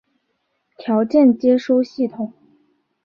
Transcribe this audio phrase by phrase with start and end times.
[0.79, 2.33] 条件接收系统。